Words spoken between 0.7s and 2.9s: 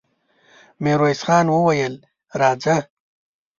ميرويس خان وويل: راځه!